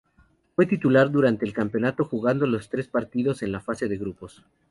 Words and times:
Fue 0.55 0.65
titular 0.65 1.11
durante 1.11 1.45
el 1.45 1.53
campeonato 1.53 2.05
jugando 2.05 2.47
los 2.47 2.69
tres 2.69 2.87
partidos 2.87 3.43
en 3.43 3.51
la 3.51 3.59
fase 3.59 3.87
de 3.87 3.99
grupos. 3.99 4.43